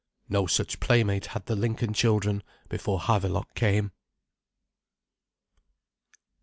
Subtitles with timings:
[0.27, 3.91] No such playmate had the Lincoln children before Havelok came.